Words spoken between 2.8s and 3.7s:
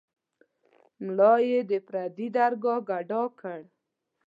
ګدا کړ.